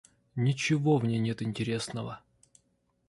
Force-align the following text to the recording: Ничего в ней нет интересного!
Ничего 0.35 0.97
в 0.97 1.05
ней 1.05 1.19
нет 1.19 1.43
интересного! 1.43 2.23